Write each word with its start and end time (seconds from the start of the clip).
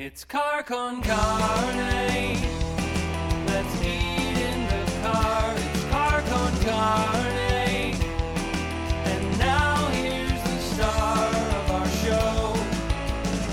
It's 0.00 0.24
car 0.24 0.62
con 0.62 1.02
carne. 1.02 2.40
Let's 3.46 3.82
eat 3.82 4.38
in 4.38 4.66
the 4.68 4.84
car. 5.02 5.52
It's 5.56 5.84
car 5.86 6.22
con 6.22 6.52
carne. 6.60 7.96
And 9.04 9.38
now 9.40 9.88
here's 9.88 10.30
the 10.30 10.58
star 10.60 11.26
of 11.26 11.70
our 11.72 11.88
show, 11.88 12.54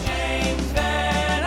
James 0.05 0.61
Van 0.73 1.43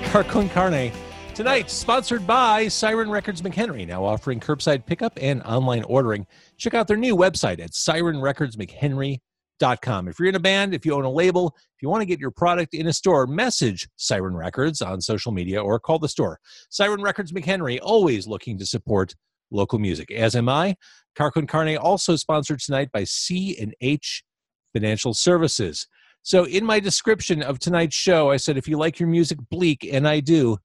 Alstyne. 0.00 0.10
Car 0.10 0.24
con 0.24 0.48
Carne. 0.48 0.90
Tonight, 1.36 1.70
sponsored 1.70 2.26
by 2.26 2.66
Siren 2.66 3.08
Records 3.08 3.42
McHenry, 3.42 3.86
now 3.86 4.04
offering 4.04 4.40
curbside 4.40 4.84
pickup 4.86 5.16
and 5.22 5.40
online 5.44 5.84
ordering. 5.84 6.26
Check 6.56 6.74
out 6.74 6.88
their 6.88 6.96
new 6.96 7.16
website 7.16 7.60
at 7.60 7.70
sirenrecordsmchenry.com. 7.70 9.20
If 9.62 10.18
you're 10.18 10.28
in 10.28 10.34
a 10.34 10.40
band, 10.40 10.74
if 10.74 10.84
you 10.84 10.94
own 10.94 11.04
a 11.04 11.10
label, 11.10 11.54
if 11.56 11.82
you 11.82 11.88
want 11.88 12.02
to 12.02 12.06
get 12.06 12.18
your 12.18 12.32
product 12.32 12.74
in 12.74 12.88
a 12.88 12.92
store, 12.92 13.26
message 13.26 13.88
Siren 13.96 14.36
Records 14.36 14.82
on 14.82 15.00
social 15.00 15.30
media 15.30 15.62
or 15.62 15.78
call 15.78 15.98
the 15.98 16.08
store. 16.08 16.40
Siren 16.68 17.00
Records 17.00 17.32
McHenry, 17.32 17.78
always 17.80 18.26
looking 18.26 18.58
to 18.58 18.66
support 18.66 19.14
local 19.52 19.78
music, 19.78 20.10
as 20.10 20.34
am 20.34 20.48
I. 20.48 20.74
Car 21.14 21.30
con 21.30 21.46
Carne 21.46 21.76
also 21.76 22.16
sponsored 22.16 22.58
tonight 22.58 22.90
by 22.92 23.04
C&H 23.04 24.24
Financial 24.72 25.14
Services. 25.14 25.86
So 26.22 26.44
in 26.44 26.64
my 26.64 26.80
description 26.80 27.42
of 27.42 27.58
tonight's 27.58 27.96
show, 27.96 28.30
I 28.30 28.38
said, 28.38 28.56
if 28.56 28.66
you 28.66 28.78
like 28.78 28.98
your 28.98 29.08
music 29.08 29.38
bleak, 29.50 29.88
and 29.90 30.08
I 30.08 30.20
do, 30.20 30.58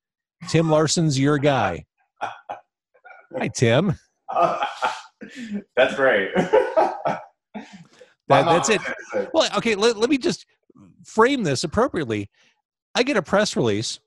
Tim 0.49 0.69
Larson's 0.69 1.19
your 1.19 1.38
guy. 1.38 1.85
Hi, 2.21 3.47
Tim. 3.55 3.95
That's 5.75 5.95
great. 5.95 6.29
That, 8.30 8.45
that's 8.45 8.70
it. 8.70 8.81
Well, 9.34 9.49
okay, 9.58 9.76
let, 9.76 9.98
let 9.98 10.09
me 10.09 10.17
just 10.17 10.45
frame 11.05 11.44
this 11.44 11.63
appropriately. 11.63 12.30
I 12.94 13.03
get 13.03 13.17
a 13.17 13.22
press 13.22 13.56
release 13.56 14.00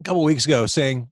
a 0.00 0.04
couple 0.04 0.24
weeks 0.24 0.46
ago 0.46 0.66
saying 0.66 1.08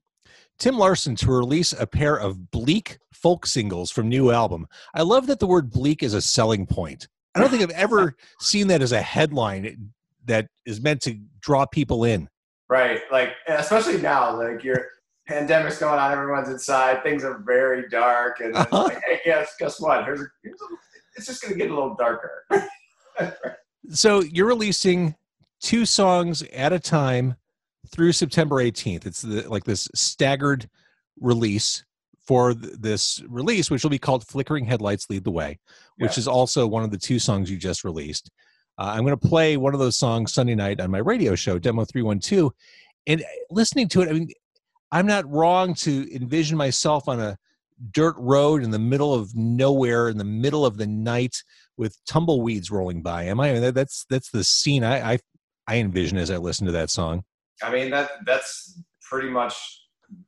Tim 0.57 0.77
Larson 0.77 1.15
to 1.17 1.31
release 1.31 1.71
a 1.73 1.87
pair 1.87 2.15
of 2.17 2.51
bleak 2.51 2.99
folk 3.13 3.45
singles 3.45 3.91
from 3.91 4.09
new 4.09 4.31
album. 4.31 4.67
I 4.93 5.03
love 5.03 5.27
that 5.27 5.39
the 5.39 5.47
word 5.47 5.71
bleak 5.71 6.03
is 6.03 6.13
a 6.13 6.21
selling 6.21 6.65
point. 6.65 7.07
I 7.35 7.39
don't 7.39 7.49
think 7.49 7.61
I've 7.61 7.69
ever 7.71 8.15
seen 8.39 8.67
that 8.67 8.81
as 8.81 8.91
a 8.91 9.01
headline 9.01 9.91
that 10.25 10.47
is 10.65 10.81
meant 10.81 11.01
to 11.03 11.17
draw 11.39 11.65
people 11.65 12.03
in. 12.03 12.27
Right. 12.67 13.01
Like, 13.11 13.33
especially 13.47 14.01
now, 14.01 14.37
like 14.37 14.63
your 14.63 14.87
pandemic's 15.27 15.79
going 15.79 15.99
on, 15.99 16.11
everyone's 16.11 16.49
inside, 16.49 17.01
things 17.03 17.23
are 17.23 17.39
very 17.39 17.87
dark, 17.89 18.41
and 18.41 18.55
Uh-huh. 18.55 18.83
like, 18.83 19.01
hey, 19.05 19.21
guess 19.25 19.55
guess 19.59 19.79
what? 19.79 20.05
Here's, 20.05 20.21
a, 20.21 20.25
here's 20.43 20.59
a, 20.61 20.65
it's 21.19 21.27
just 21.27 21.43
gonna 21.43 21.55
get 21.55 21.69
a 21.69 21.73
little 21.73 21.95
darker. 21.95 22.45
So 23.91 24.21
you're 24.21 24.47
releasing 24.47 25.15
two 25.61 25.83
songs 25.85 26.43
at 26.53 26.71
a 26.71 26.79
time 26.79 27.35
through 27.91 28.11
September 28.11 28.57
18th. 28.57 29.05
It's 29.07 29.21
the, 29.23 29.49
like 29.49 29.63
this 29.63 29.87
staggered 29.95 30.69
release 31.19 31.83
for 32.25 32.53
th- 32.53 32.75
this 32.79 33.21
release, 33.27 33.71
which 33.71 33.81
will 33.83 33.89
be 33.89 33.97
called 33.97 34.27
Flickering 34.27 34.63
Headlights 34.65 35.09
Lead 35.09 35.23
the 35.23 35.31
Way, 35.31 35.57
which 35.97 36.17
Yeah. 36.17 36.19
is 36.19 36.27
also 36.27 36.67
one 36.67 36.83
of 36.83 36.91
the 36.91 36.97
two 36.99 37.17
songs 37.17 37.49
you 37.49 37.57
just 37.57 37.83
released. 37.83 38.29
Uh, 38.77 38.91
I'm 38.93 39.03
going 39.03 39.17
to 39.17 39.27
play 39.27 39.57
one 39.57 39.73
of 39.73 39.79
those 39.79 39.97
songs 39.97 40.33
Sunday 40.33 40.55
night 40.55 40.79
on 40.79 40.91
my 40.91 40.99
radio 40.99 41.33
show, 41.35 41.57
Demo 41.57 41.83
312. 41.83 42.53
And 43.07 43.21
uh, 43.21 43.25
listening 43.49 43.87
to 43.89 44.01
it, 44.01 44.09
I 44.09 44.13
mean, 44.13 44.29
I'm 44.91 45.07
not 45.07 45.29
wrong 45.29 45.73
to 45.75 46.15
envision 46.15 46.57
myself 46.57 47.07
on 47.09 47.19
a 47.19 47.37
dirt 47.91 48.15
road 48.17 48.63
in 48.63 48.71
the 48.71 48.79
middle 48.79 49.13
of 49.13 49.35
nowhere, 49.35 50.09
in 50.09 50.17
the 50.17 50.23
middle 50.23 50.65
of 50.65 50.77
the 50.77 50.87
night, 50.87 51.43
with 51.77 51.97
tumbleweeds 52.05 52.69
rolling 52.71 53.01
by. 53.01 53.23
Am 53.23 53.39
I? 53.39 53.49
I 53.49 53.53
mean, 53.53 53.61
that- 53.61 53.73
that's 53.75 54.05
that's 54.09 54.31
the 54.31 54.43
scene 54.43 54.83
I, 54.83 55.13
I 55.13 55.19
I 55.67 55.77
envision 55.77 56.17
as 56.17 56.31
I 56.31 56.37
listen 56.37 56.65
to 56.65 56.71
that 56.73 56.89
song. 56.89 57.23
I 57.61 57.71
mean, 57.71 57.89
that 57.91 58.11
that's 58.25 58.81
pretty 59.09 59.29
much 59.29 59.55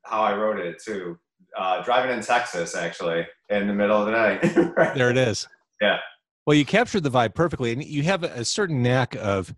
how 0.04 0.22
I 0.22 0.36
wrote 0.36 0.60
it 0.60 0.82
too. 0.84 1.18
Uh, 1.58 1.84
driving 1.84 2.16
in 2.16 2.24
Texas, 2.24 2.76
actually, 2.76 3.28
in 3.50 3.68
the 3.68 3.74
middle 3.74 3.98
of 4.00 4.06
the 4.06 4.12
night. 4.12 4.74
Right. 4.78 4.96
There 4.96 5.10
it 5.10 5.18
is. 5.18 5.48
Yeah. 5.82 5.98
Well, 6.46 6.56
you 6.56 6.64
captured 6.66 7.04
the 7.04 7.12
vibe 7.12 7.36
perfectly, 7.36 7.72
and 7.74 7.84
you 7.84 8.04
have 8.04 8.24
a, 8.24 8.28
a 8.28 8.46
certain 8.46 8.82
knack 8.82 9.16
of 9.16 9.54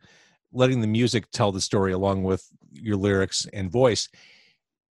letting 0.51 0.81
the 0.81 0.87
music 0.87 1.29
tell 1.31 1.51
the 1.51 1.61
story 1.61 1.91
along 1.93 2.23
with 2.23 2.47
your 2.71 2.95
lyrics 2.97 3.45
and 3.53 3.71
voice. 3.71 4.09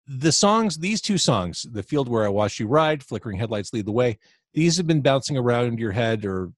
The 0.06 0.32
songs, 0.32 0.78
these 0.78 1.00
two 1.00 1.18
songs, 1.18 1.66
"The 1.70 1.82
Field 1.82 2.08
Where 2.08 2.24
I 2.24 2.28
Watched 2.28 2.58
You 2.58 2.66
Ride," 2.66 3.02
"Flickering 3.02 3.38
Headlights 3.38 3.72
Lead 3.72 3.86
the 3.86 3.92
Way," 3.92 4.18
these 4.54 4.76
have 4.76 4.86
been 4.86 5.00
bouncing 5.00 5.36
around 5.36 5.78
your 5.78 5.92
head, 5.92 6.24
or 6.24 6.52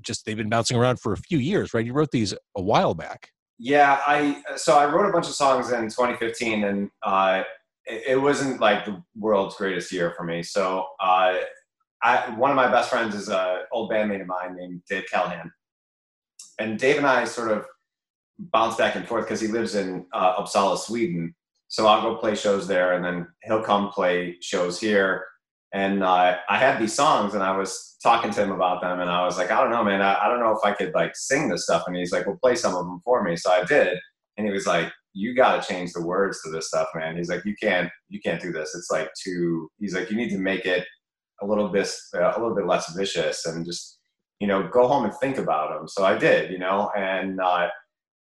just 0.00 0.24
they've 0.24 0.36
been 0.36 0.48
bouncing 0.48 0.76
around 0.76 0.98
for 0.98 1.12
a 1.12 1.16
few 1.16 1.38
years, 1.38 1.74
right? 1.74 1.84
You 1.84 1.92
wrote 1.92 2.10
these 2.10 2.34
a 2.56 2.62
while 2.62 2.94
back. 2.94 3.30
Yeah, 3.58 4.00
I 4.06 4.42
so 4.56 4.78
I 4.78 4.90
wrote 4.90 5.08
a 5.08 5.12
bunch 5.12 5.26
of 5.26 5.34
songs 5.34 5.70
in 5.70 5.82
2015, 5.82 6.64
and 6.64 6.90
uh, 7.02 7.42
it, 7.84 8.02
it 8.08 8.16
wasn't 8.16 8.60
like 8.60 8.86
the 8.86 9.02
world's 9.14 9.56
greatest 9.56 9.92
year 9.92 10.14
for 10.16 10.24
me. 10.24 10.42
So 10.42 10.86
uh, 10.98 11.34
I, 12.02 12.34
one 12.36 12.50
of 12.50 12.56
my 12.56 12.70
best 12.70 12.88
friends 12.88 13.14
is 13.14 13.28
an 13.28 13.58
old 13.72 13.90
bandmate 13.90 14.22
of 14.22 14.26
mine 14.26 14.56
named 14.56 14.82
Dave 14.88 15.04
Callahan, 15.12 15.52
and 16.58 16.78
Dave 16.78 16.96
and 16.96 17.06
I 17.06 17.24
sort 17.26 17.50
of 17.50 17.66
bounce 18.38 18.76
back 18.76 18.96
and 18.96 19.06
forth 19.06 19.26
because 19.26 19.40
he 19.40 19.48
lives 19.48 19.74
in 19.74 20.06
uh, 20.12 20.42
Uppsala, 20.42 20.78
Sweden. 20.78 21.34
So 21.70 21.86
I'll 21.86 22.02
go 22.02 22.16
play 22.16 22.34
shows 22.34 22.66
there, 22.66 22.94
and 22.94 23.04
then 23.04 23.28
he'll 23.44 23.62
come 23.62 23.90
play 23.90 24.36
shows 24.42 24.80
here. 24.80 25.24
And 25.72 26.02
uh, 26.02 26.36
I 26.48 26.58
had 26.58 26.80
these 26.80 26.92
songs, 26.92 27.34
and 27.34 27.44
I 27.44 27.56
was 27.56 27.96
talking 28.02 28.32
to 28.32 28.42
him 28.42 28.50
about 28.50 28.80
them, 28.82 28.98
and 28.98 29.08
I 29.08 29.24
was 29.24 29.38
like, 29.38 29.52
I 29.52 29.60
don't 29.60 29.70
know, 29.70 29.84
man, 29.84 30.02
I, 30.02 30.18
I 30.20 30.28
don't 30.28 30.40
know 30.40 30.50
if 30.50 30.64
I 30.64 30.72
could 30.72 30.92
like 30.94 31.14
sing 31.14 31.48
this 31.48 31.62
stuff. 31.62 31.84
And 31.86 31.94
he's 31.94 32.10
like, 32.10 32.26
Well, 32.26 32.38
play 32.42 32.56
some 32.56 32.74
of 32.74 32.84
them 32.84 33.00
for 33.04 33.22
me. 33.22 33.36
So 33.36 33.52
I 33.52 33.62
did, 33.64 33.96
and 34.36 34.44
he 34.48 34.52
was 34.52 34.66
like, 34.66 34.90
You 35.14 35.32
got 35.32 35.62
to 35.62 35.72
change 35.72 35.92
the 35.92 36.04
words 36.04 36.42
to 36.42 36.50
this 36.50 36.66
stuff, 36.66 36.88
man. 36.96 37.16
He's 37.16 37.30
like, 37.30 37.44
You 37.44 37.54
can't, 37.62 37.88
you 38.08 38.18
can't 38.20 38.42
do 38.42 38.50
this. 38.50 38.74
It's 38.74 38.90
like 38.90 39.08
too. 39.22 39.70
He's 39.78 39.94
like, 39.94 40.10
You 40.10 40.16
need 40.16 40.30
to 40.30 40.38
make 40.38 40.66
it 40.66 40.84
a 41.40 41.46
little 41.46 41.68
bit, 41.68 41.88
uh, 42.16 42.32
a 42.36 42.40
little 42.40 42.56
bit 42.56 42.66
less 42.66 42.92
vicious, 42.96 43.46
and 43.46 43.64
just, 43.64 44.00
you 44.40 44.48
know, 44.48 44.66
go 44.66 44.88
home 44.88 45.04
and 45.04 45.14
think 45.20 45.38
about 45.38 45.70
them. 45.70 45.86
So 45.86 46.04
I 46.04 46.18
did, 46.18 46.50
you 46.50 46.58
know, 46.58 46.90
and 46.96 47.40
uh, 47.40 47.68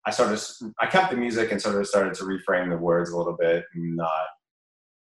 I 0.06 0.12
sort 0.12 0.32
of 0.32 0.44
I 0.80 0.88
kept 0.88 1.12
the 1.12 1.18
music 1.18 1.52
and 1.52 1.62
sort 1.62 1.76
of 1.76 1.88
started 1.88 2.14
to 2.16 2.24
reframe 2.24 2.70
the 2.70 2.78
words 2.78 3.12
a 3.12 3.18
little 3.18 3.36
bit, 3.38 3.66
and 3.74 4.00
uh, 4.00 4.26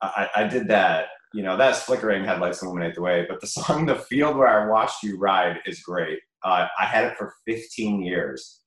I, 0.02 0.28
I 0.36 0.44
did 0.44 0.68
that. 0.68 1.06
You 1.34 1.42
know, 1.42 1.56
that's 1.56 1.82
flickering 1.82 2.24
headlights 2.24 2.62
illuminate 2.62 2.94
the 2.94 3.02
way. 3.02 3.26
But 3.28 3.40
the 3.40 3.46
song 3.58 3.86
"The 3.86 3.96
Field 3.96 4.36
Where 4.36 4.48
I 4.48 4.68
Watched 4.68 5.02
You 5.02 5.18
Ride" 5.18 5.58
is 5.66 5.80
great. 5.80 6.18
Uh, 6.44 6.66
I 6.78 6.84
had 6.84 7.04
it 7.04 7.16
for 7.16 7.34
15 7.46 8.02
years, 8.02 8.60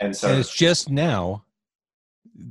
and 0.00 0.14
so 0.14 0.28
and 0.28 0.38
it's 0.38 0.54
just 0.54 0.90
now 0.90 1.44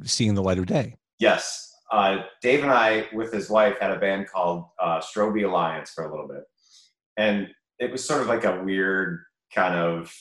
seeing 0.03 0.35
the 0.35 0.41
light 0.41 0.57
of 0.57 0.65
day. 0.65 0.95
Yes. 1.19 1.67
Uh, 1.91 2.23
Dave 2.41 2.63
and 2.63 2.71
I, 2.71 3.07
with 3.13 3.33
his 3.33 3.49
wife, 3.49 3.77
had 3.79 3.91
a 3.91 3.99
band 3.99 4.27
called 4.27 4.65
uh, 4.79 5.01
Strobe 5.01 5.45
Alliance 5.45 5.91
for 5.91 6.05
a 6.05 6.09
little 6.09 6.27
bit. 6.27 6.43
And 7.17 7.49
it 7.79 7.91
was 7.91 8.03
sort 8.03 8.21
of 8.21 8.27
like 8.27 8.45
a 8.45 8.63
weird 8.63 9.19
kind 9.53 9.75
of 9.75 10.13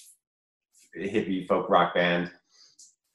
hippie 0.98 1.46
folk 1.46 1.70
rock 1.70 1.94
band. 1.94 2.30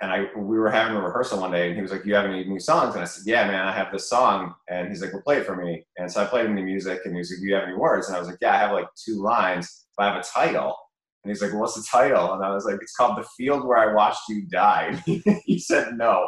And 0.01 0.11
I, 0.11 0.25
we 0.35 0.57
were 0.57 0.69
having 0.69 0.97
a 0.97 1.01
rehearsal 1.01 1.39
one 1.39 1.51
day, 1.51 1.67
and 1.67 1.75
he 1.75 1.81
was 1.81 1.91
like, 1.91 2.05
"You 2.05 2.15
have 2.15 2.25
any 2.25 2.43
new 2.43 2.59
songs?" 2.59 2.95
And 2.95 3.03
I 3.03 3.05
said, 3.05 3.23
"Yeah, 3.25 3.47
man, 3.47 3.65
I 3.65 3.71
have 3.71 3.91
this 3.93 4.09
song." 4.09 4.53
And 4.69 4.89
he's 4.89 5.01
like, 5.01 5.13
"Well, 5.13 5.21
play 5.21 5.37
it 5.37 5.45
for 5.45 5.55
me." 5.55 5.85
And 5.97 6.11
so 6.11 6.21
I 6.21 6.25
played 6.25 6.45
him 6.45 6.55
the 6.55 6.61
music, 6.61 7.01
and 7.05 7.13
he 7.13 7.19
was 7.19 7.31
like, 7.31 7.39
"Do 7.39 7.45
you 7.45 7.55
have 7.55 7.63
any 7.63 7.77
words?" 7.77 8.07
And 8.07 8.15
I 8.15 8.19
was 8.19 8.27
like, 8.27 8.39
"Yeah, 8.41 8.53
I 8.53 8.57
have 8.57 8.71
like 8.71 8.87
two 9.03 9.21
lines, 9.21 9.87
but 9.97 10.03
I 10.03 10.13
have 10.13 10.21
a 10.21 10.27
title." 10.27 10.75
And 11.23 11.31
he's 11.31 11.41
like, 11.41 11.51
well, 11.51 11.61
"What's 11.61 11.75
the 11.75 11.87
title?" 11.89 12.33
And 12.33 12.43
I 12.43 12.53
was 12.53 12.65
like, 12.65 12.77
"It's 12.81 12.95
called 12.95 13.17
The 13.17 13.27
Field 13.37 13.65
Where 13.65 13.77
I 13.77 13.93
Watched 13.93 14.27
You 14.27 14.45
Die." 14.47 15.01
he 15.45 15.59
said, 15.59 15.93
"No." 15.93 16.27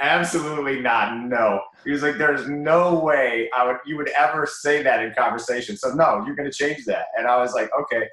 absolutely 0.00 0.80
not 0.80 1.24
no 1.24 1.60
he 1.84 1.90
was 1.90 2.02
like 2.02 2.16
there's 2.18 2.48
no 2.48 3.00
way 3.00 3.50
i 3.56 3.66
would 3.66 3.78
you 3.84 3.96
would 3.96 4.08
ever 4.10 4.46
say 4.46 4.80
that 4.80 5.02
in 5.02 5.12
conversation 5.12 5.76
so 5.76 5.92
no 5.92 6.22
you're 6.24 6.36
going 6.36 6.48
to 6.48 6.56
change 6.56 6.84
that 6.84 7.06
and 7.16 7.26
i 7.26 7.36
was 7.36 7.52
like 7.52 7.68
okay 7.78 8.06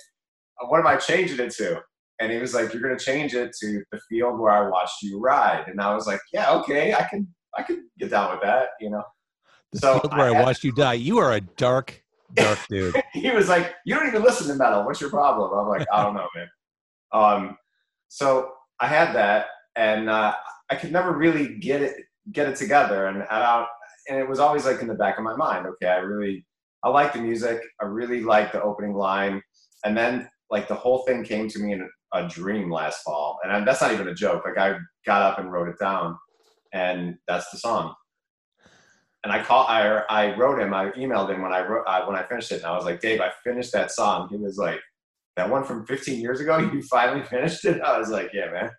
what 0.68 0.80
am 0.80 0.88
i 0.88 0.96
changing 0.96 1.40
it 1.40 1.52
to 1.52 1.80
and 2.20 2.32
he 2.32 2.38
was 2.38 2.54
like 2.54 2.74
you're 2.74 2.82
going 2.82 2.98
to 2.98 3.04
change 3.04 3.34
it 3.34 3.52
to 3.60 3.84
the 3.92 4.00
field 4.10 4.40
where 4.40 4.52
i 4.52 4.68
watched 4.70 5.02
you 5.02 5.20
ride 5.20 5.66
and 5.68 5.80
i 5.82 5.94
was 5.94 6.08
like 6.08 6.20
yeah 6.34 6.52
okay 6.54 6.94
i 6.94 7.04
can 7.04 7.28
i 7.58 7.64
can 7.64 7.88
get 8.00 8.10
down 8.10 8.32
with 8.32 8.42
that 8.42 8.70
you 8.80 8.90
know 8.90 9.04
The 9.72 9.80
So 9.80 10.00
field 10.00 10.14
where 10.18 10.34
I 10.34 10.40
I, 10.40 10.44
watched 10.44 10.64
you 10.64 10.72
die. 10.72 10.94
You 10.94 11.18
are 11.20 11.34
a 11.34 11.42
dark, 11.42 12.02
dark 12.34 12.60
dude. 12.70 12.96
he 13.14 13.30
was 13.32 13.50
like, 13.50 13.74
"You 13.86 13.96
don't 13.96 14.08
even 14.08 14.24
listen 14.24 14.48
to 14.48 14.56
metal. 14.56 14.86
What's 14.86 15.02
your 15.02 15.10
problem?" 15.10 15.52
I'm 15.58 15.68
like, 15.68 15.86
"I 15.92 16.04
don't 16.04 16.14
know, 16.14 16.28
man." 16.36 16.48
Um, 17.14 17.58
so 18.10 18.52
I 18.80 18.88
had 18.88 19.14
that, 19.16 19.48
and 19.76 20.10
uh, 20.10 20.34
I 20.70 20.76
could 20.76 20.92
never 20.92 21.12
really 21.18 21.58
get 21.60 21.82
it 21.82 21.94
get 22.32 22.48
it 22.50 22.56
together, 22.58 23.08
and 23.08 23.18
and, 23.30 23.66
and 24.10 24.20
it 24.20 24.28
was 24.28 24.40
always 24.40 24.66
like 24.66 24.82
in 24.82 24.88
the 24.88 24.96
back 24.96 25.18
of 25.18 25.24
my 25.24 25.36
mind. 25.36 25.66
Okay, 25.68 25.88
I 25.90 25.98
really 25.98 26.46
I 26.84 26.90
like 26.90 27.14
the 27.14 27.20
music. 27.22 27.62
I 27.82 27.86
really 27.86 28.22
like 28.22 28.52
the 28.52 28.62
opening 28.62 28.94
line, 28.96 29.42
and 29.86 29.96
then 29.98 30.30
like 30.50 30.68
the 30.68 30.76
whole 30.76 31.00
thing 31.06 31.24
came 31.24 31.48
to 31.50 31.60
me 31.60 31.74
in 31.74 31.88
a, 32.14 32.28
dream 32.28 32.72
last 32.72 33.04
fall, 33.04 33.40
and 33.44 33.52
I, 33.52 33.64
that's 33.64 33.82
not 33.82 33.92
even 33.94 34.08
a 34.08 34.14
joke. 34.16 34.44
Like 34.46 34.58
I 34.58 34.78
got 35.06 35.22
up 35.22 35.40
and 35.40 35.52
wrote 35.52 35.70
it 35.70 35.80
down, 35.80 36.18
and 36.74 37.16
that's 37.28 37.50
the 37.52 37.58
song. 37.58 37.94
And 39.24 39.34
I 39.34 39.44
call, 39.44 39.66
I, 39.66 40.04
I 40.08 40.36
wrote 40.38 40.60
him, 40.60 40.72
I 40.72 40.92
emailed 40.92 41.34
him 41.34 41.42
when 41.42 41.52
I 41.52 41.66
wrote, 41.66 41.84
uh, 41.88 42.06
when 42.06 42.16
I 42.16 42.24
finished 42.24 42.52
it, 42.52 42.58
and 42.58 42.66
I 42.66 42.76
was 42.76 42.86
like, 42.86 43.02
Dave, 43.02 43.22
I 43.22 43.32
finished 43.44 43.74
that 43.74 43.90
song. 43.90 44.30
He 44.30 44.38
was 44.38 44.58
like, 44.58 44.80
that 45.36 45.50
one 45.50 45.64
from 45.64 45.86
15 45.86 46.22
years 46.22 46.40
ago, 46.40 46.58
you 46.74 46.82
finally 46.84 47.24
finished 47.24 47.66
it. 47.66 47.82
I 47.82 47.98
was 47.98 48.10
like, 48.10 48.30
yeah, 48.34 48.52
man. 48.52 48.70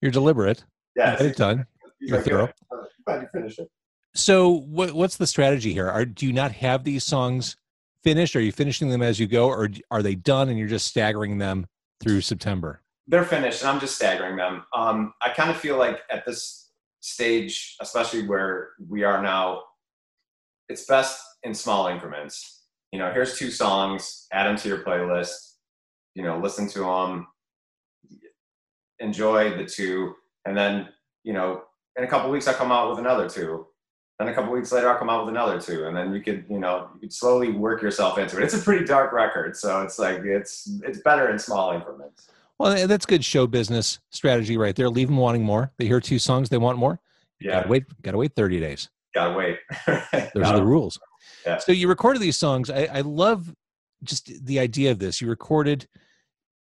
You're 0.00 0.10
deliberate. 0.10 0.64
Yeah, 0.96 1.22
You 1.22 1.32
done. 1.32 1.66
You're 2.00 2.16
like, 2.18 2.26
thorough. 2.26 2.46
"Yeah, 2.46 2.78
I'm 2.78 2.86
glad 3.06 3.22
you 3.22 3.28
finished 3.32 3.58
it. 3.58 3.68
So, 4.14 4.50
what, 4.50 4.92
what's 4.92 5.16
the 5.16 5.26
strategy 5.26 5.72
here? 5.72 5.88
Are 5.88 6.04
do 6.04 6.26
you 6.26 6.32
not 6.32 6.52
have 6.52 6.84
these 6.84 7.04
songs 7.04 7.56
finished? 8.02 8.36
Are 8.36 8.40
you 8.40 8.52
finishing 8.52 8.90
them 8.90 9.02
as 9.02 9.18
you 9.18 9.26
go, 9.26 9.48
or 9.48 9.68
are 9.90 10.02
they 10.02 10.14
done 10.14 10.48
and 10.48 10.58
you're 10.58 10.68
just 10.68 10.86
staggering 10.86 11.38
them 11.38 11.66
through 12.04 12.20
September? 12.20 12.82
They're 13.06 13.24
finished, 13.24 13.62
and 13.62 13.70
I'm 13.70 13.80
just 13.80 13.96
staggering 13.96 14.36
them. 14.36 14.64
Um, 14.74 15.12
I 15.20 15.30
kind 15.30 15.50
of 15.50 15.56
feel 15.56 15.76
like 15.76 16.00
at 16.10 16.24
this 16.24 16.70
stage, 17.00 17.76
especially 17.80 18.26
where 18.26 18.70
we 18.88 19.02
are 19.02 19.22
now, 19.22 19.62
it's 20.68 20.86
best 20.86 21.20
in 21.42 21.54
small 21.54 21.88
increments. 21.88 22.62
You 22.92 22.98
know, 22.98 23.12
here's 23.12 23.38
two 23.38 23.50
songs, 23.50 24.26
add 24.32 24.46
them 24.46 24.56
to 24.56 24.68
your 24.68 24.78
playlist. 24.78 25.56
You 26.14 26.22
know, 26.22 26.38
listen 26.38 26.68
to 26.68 26.78
them, 26.80 27.26
enjoy 29.00 29.56
the 29.56 29.66
two, 29.66 30.14
and 30.46 30.56
then 30.56 30.88
you 31.24 31.32
know, 31.32 31.62
in 31.96 32.04
a 32.04 32.06
couple 32.06 32.30
weeks 32.30 32.46
I'll 32.46 32.54
come 32.54 32.72
out 32.72 32.90
with 32.90 32.98
another 32.98 33.28
two. 33.28 33.66
Then 34.18 34.28
a 34.28 34.34
couple 34.34 34.52
weeks 34.52 34.70
later 34.70 34.88
I'll 34.88 34.98
come 34.98 35.10
out 35.10 35.24
with 35.26 35.34
another 35.34 35.60
two, 35.60 35.86
and 35.86 35.96
then 35.96 36.14
you 36.14 36.20
could, 36.22 36.44
you 36.48 36.60
know, 36.60 36.88
you 36.94 37.00
could 37.00 37.12
slowly 37.12 37.50
work 37.50 37.82
yourself 37.82 38.16
into 38.18 38.38
it. 38.38 38.44
It's 38.44 38.54
a 38.54 38.58
pretty 38.58 38.84
dark 38.84 39.12
record, 39.12 39.56
so 39.56 39.82
it's 39.82 39.98
like 39.98 40.18
it's 40.24 40.70
it's 40.84 40.98
better 41.00 41.30
in 41.30 41.38
small 41.38 41.72
increments. 41.72 42.28
Well, 42.58 42.86
that's 42.86 43.06
good 43.06 43.24
show 43.24 43.48
business 43.48 43.98
strategy 44.10 44.56
right 44.56 44.76
there. 44.76 44.88
Leave 44.88 45.08
them 45.08 45.16
wanting 45.16 45.42
more. 45.42 45.72
They 45.78 45.86
hear 45.86 46.00
two 46.00 46.20
songs, 46.20 46.48
they 46.48 46.58
want 46.58 46.78
more. 46.78 47.00
Yeah, 47.40 47.54
Gotta 47.54 47.68
wait. 47.68 47.84
Gotta 48.02 48.18
wait 48.18 48.34
thirty 48.36 48.60
days. 48.60 48.88
gotta 49.14 49.34
wait. 49.36 49.58
Those 50.34 50.46
are 50.46 50.56
the 50.56 50.64
rules. 50.64 50.98
Yeah. 51.44 51.58
So 51.58 51.72
you 51.72 51.88
recorded 51.88 52.22
these 52.22 52.36
songs. 52.36 52.70
I, 52.70 52.84
I 52.92 53.00
love 53.00 53.52
just 54.04 54.44
the 54.46 54.60
idea 54.60 54.92
of 54.92 55.00
this. 55.00 55.20
You 55.20 55.28
recorded 55.28 55.88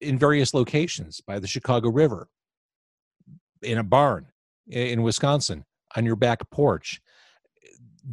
in 0.03 0.19
various 0.19 0.53
locations 0.53 1.21
by 1.23 1.39
the 1.39 1.47
Chicago 1.47 1.89
River, 1.89 2.29
in 3.63 3.79
a 3.79 3.83
barn 3.83 4.27
in 4.69 5.03
Wisconsin, 5.03 5.65
on 5.97 6.05
your 6.05 6.17
back 6.17 6.49
porch. 6.51 7.01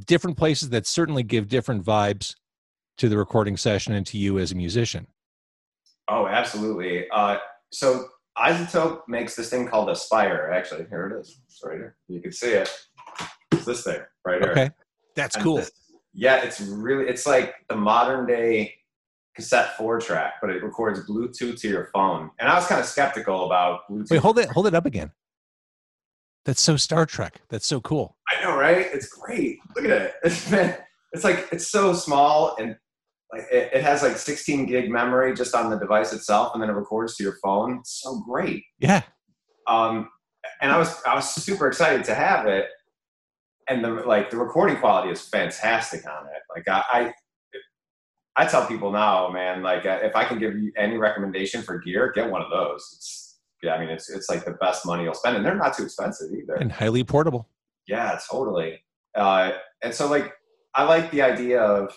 Different 0.05 0.37
places 0.37 0.69
that 0.69 0.85
certainly 0.87 1.23
give 1.23 1.47
different 1.47 1.83
vibes 1.85 2.35
to 2.97 3.09
the 3.09 3.17
recording 3.17 3.57
session 3.57 3.93
and 3.93 4.05
to 4.07 4.17
you 4.17 4.39
as 4.39 4.51
a 4.51 4.55
musician. 4.55 5.07
Oh, 6.09 6.27
absolutely. 6.27 7.09
Uh, 7.09 7.37
so 7.71 8.05
iZotope 8.37 9.01
makes 9.07 9.35
this 9.35 9.49
thing 9.49 9.67
called 9.67 9.89
Aspire. 9.89 10.51
Actually, 10.53 10.85
here 10.89 11.07
it 11.07 11.19
is. 11.19 11.39
It's 11.47 11.61
right 11.63 11.75
here. 11.77 11.95
You 12.07 12.21
can 12.21 12.31
see 12.31 12.51
it. 12.51 12.69
It's 13.51 13.65
this 13.65 13.83
thing 13.83 13.99
right 14.25 14.41
here. 14.41 14.51
Okay, 14.51 14.69
that's 15.15 15.35
And 15.35 15.43
cool. 15.43 15.57
this- 15.57 15.71
yeah, 16.13 16.37
it's 16.37 16.59
really 16.61 17.05
it's 17.07 17.27
like 17.27 17.53
the 17.69 17.75
modern 17.75 18.25
day 18.25 18.73
cassette 19.35 19.77
four 19.77 19.99
track, 19.99 20.35
but 20.41 20.49
it 20.49 20.63
records 20.63 21.07
Bluetooth 21.07 21.59
to 21.61 21.67
your 21.67 21.89
phone. 21.93 22.31
And 22.39 22.49
I 22.49 22.55
was 22.55 22.65
kind 22.65 22.81
of 22.81 22.87
skeptical 22.87 23.45
about 23.45 23.81
Bluetooth. 23.87 24.09
Wait, 24.09 24.19
hold 24.21 24.39
it, 24.39 24.49
hold 24.49 24.65
it 24.65 24.73
up 24.73 24.87
again. 24.87 25.11
That's 26.47 26.61
so 26.61 26.77
Star 26.77 27.05
Trek. 27.05 27.41
That's 27.49 27.67
so 27.67 27.81
cool. 27.81 28.15
I 28.29 28.41
know, 28.41 28.55
right? 28.55 28.87
It's 28.93 29.09
great. 29.09 29.59
Look 29.75 29.83
at 29.83 29.91
it. 29.91 30.13
It's 30.23 30.49
man, 30.49 30.77
it's 31.11 31.25
like 31.25 31.45
it's 31.51 31.67
so 31.67 31.91
small 31.91 32.55
and 32.57 32.77
like 33.33 33.43
it, 33.51 33.71
it 33.73 33.83
has 33.83 34.01
like 34.01 34.15
16 34.15 34.65
gig 34.65 34.89
memory 34.89 35.35
just 35.35 35.53
on 35.53 35.69
the 35.69 35.77
device 35.77 36.13
itself, 36.13 36.51
and 36.53 36.63
then 36.63 36.69
it 36.69 36.73
records 36.73 37.17
to 37.17 37.23
your 37.23 37.35
phone. 37.43 37.79
It's 37.79 37.99
so 38.01 38.23
great. 38.25 38.63
Yeah, 38.79 39.01
um, 39.67 40.07
and 40.61 40.71
I 40.71 40.77
was 40.77 41.03
I 41.03 41.15
was 41.15 41.29
super 41.29 41.67
excited 41.67 42.05
to 42.05 42.15
have 42.15 42.47
it, 42.47 42.67
and 43.67 43.83
the 43.83 43.89
like 43.89 44.29
the 44.29 44.37
recording 44.37 44.77
quality 44.77 45.11
is 45.11 45.19
fantastic 45.19 46.09
on 46.09 46.27
it. 46.27 46.41
Like 46.55 46.65
I, 46.69 47.11
I, 48.37 48.43
I 48.43 48.45
tell 48.45 48.65
people 48.65 48.93
now, 48.93 49.27
man, 49.27 49.63
like 49.63 49.83
if 49.83 50.15
I 50.15 50.23
can 50.23 50.39
give 50.39 50.57
you 50.57 50.71
any 50.77 50.95
recommendation 50.95 51.61
for 51.61 51.77
gear, 51.79 52.13
get 52.15 52.31
one 52.31 52.41
of 52.41 52.49
those. 52.49 52.89
It's 52.95 53.16
yeah, 53.63 53.73
I 53.73 53.79
mean 53.79 53.89
it's 53.89 54.09
it's 54.09 54.29
like 54.29 54.45
the 54.45 54.51
best 54.51 54.85
money 54.85 55.03
you'll 55.03 55.13
spend, 55.13 55.37
and 55.37 55.45
they're 55.45 55.55
not 55.55 55.75
too 55.75 55.83
expensive 55.83 56.31
either. 56.31 56.55
and 56.55 56.71
highly 56.71 57.03
portable. 57.03 57.47
Yeah, 57.87 58.19
totally. 58.29 58.83
Uh, 59.15 59.51
and 59.83 59.93
so 59.93 60.09
like 60.09 60.33
I 60.75 60.83
like 60.83 61.11
the 61.11 61.21
idea 61.21 61.61
of 61.61 61.95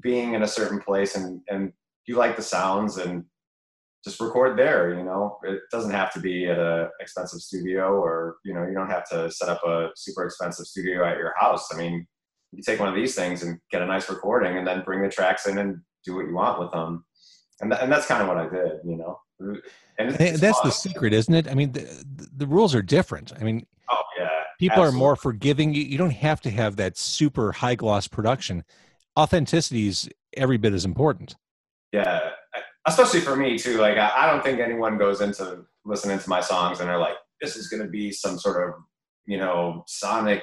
being 0.00 0.34
in 0.34 0.42
a 0.42 0.48
certain 0.48 0.80
place 0.80 1.16
and 1.16 1.40
and 1.48 1.72
you 2.06 2.16
like 2.16 2.36
the 2.36 2.42
sounds 2.42 2.98
and 2.98 3.24
just 4.04 4.20
record 4.20 4.56
there, 4.56 4.94
you 4.94 5.02
know. 5.02 5.38
It 5.42 5.60
doesn't 5.72 5.90
have 5.90 6.12
to 6.12 6.20
be 6.20 6.46
at 6.46 6.58
a 6.58 6.90
expensive 7.00 7.40
studio 7.40 7.88
or, 7.94 8.36
you 8.44 8.54
know, 8.54 8.64
you 8.64 8.72
don't 8.72 8.90
have 8.90 9.08
to 9.10 9.28
set 9.32 9.48
up 9.48 9.64
a 9.64 9.88
super 9.96 10.24
expensive 10.24 10.66
studio 10.66 11.04
at 11.04 11.16
your 11.18 11.34
house. 11.36 11.74
I 11.74 11.76
mean, 11.76 12.06
you 12.52 12.62
take 12.62 12.78
one 12.78 12.88
of 12.88 12.94
these 12.94 13.16
things 13.16 13.42
and 13.42 13.58
get 13.72 13.82
a 13.82 13.86
nice 13.86 14.08
recording 14.08 14.56
and 14.58 14.66
then 14.66 14.84
bring 14.84 15.02
the 15.02 15.08
tracks 15.08 15.48
in 15.48 15.58
and 15.58 15.80
do 16.04 16.14
what 16.14 16.26
you 16.26 16.34
want 16.34 16.60
with 16.60 16.70
them. 16.70 17.04
And, 17.60 17.72
th- 17.72 17.82
and 17.82 17.90
that's 17.90 18.06
kind 18.06 18.22
of 18.22 18.28
what 18.28 18.36
I 18.36 18.48
did, 18.48 18.72
you 18.84 18.96
know. 18.96 19.18
And 19.98 20.10
it's- 20.10 20.30
it's 20.32 20.40
that's 20.40 20.58
fun. 20.60 20.68
the 20.68 20.72
secret, 20.72 21.12
isn't 21.12 21.34
it? 21.34 21.48
I 21.48 21.54
mean, 21.54 21.72
the, 21.72 22.04
the 22.36 22.46
rules 22.46 22.74
are 22.74 22.82
different. 22.82 23.32
I 23.38 23.42
mean, 23.44 23.66
Oh 23.90 24.02
yeah. 24.18 24.28
people 24.58 24.82
are 24.82 24.92
more 24.92 25.16
forgiving. 25.16 25.72
You, 25.74 25.82
you 25.82 25.96
don't 25.98 26.10
have 26.10 26.40
to 26.42 26.50
have 26.50 26.76
that 26.76 26.96
super 26.98 27.52
high 27.52 27.74
gloss 27.76 28.08
production. 28.08 28.64
Authenticity 29.18 29.88
is 29.88 30.08
every 30.36 30.58
bit 30.58 30.72
as 30.74 30.84
important. 30.84 31.36
Yeah, 31.92 32.30
especially 32.86 33.20
for 33.20 33.36
me 33.36 33.56
too. 33.58 33.78
Like 33.78 33.96
I, 33.96 34.12
I 34.16 34.30
don't 34.30 34.42
think 34.44 34.60
anyone 34.60 34.98
goes 34.98 35.20
into 35.20 35.64
listening 35.84 36.18
to 36.18 36.28
my 36.28 36.40
songs 36.40 36.80
and 36.80 36.88
they're 36.88 36.98
like, 36.98 37.16
"This 37.40 37.56
is 37.56 37.68
going 37.68 37.82
to 37.82 37.88
be 37.88 38.10
some 38.12 38.38
sort 38.38 38.68
of 38.68 38.74
you 39.24 39.38
know 39.38 39.84
sonic, 39.86 40.42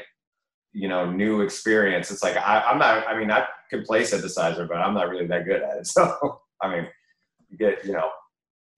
you 0.71 0.87
know, 0.87 1.11
new 1.11 1.41
experience." 1.41 2.09
It's 2.09 2.23
like 2.23 2.37
I, 2.37 2.61
I'm 2.61 2.79
not. 2.79 3.07
I 3.07 3.19
mean, 3.19 3.29
I 3.29 3.45
can 3.69 3.83
play 3.83 4.01
synthesizer, 4.01 4.67
but 4.67 4.77
I'm 4.77 4.93
not 4.95 5.09
really 5.09 5.27
that 5.27 5.45
good 5.45 5.61
at 5.61 5.77
it. 5.77 5.87
So 5.87 6.39
I 6.61 6.69
mean, 6.73 6.87
you 7.49 7.57
get 7.57 7.85
you 7.85 7.91
know, 7.91 8.09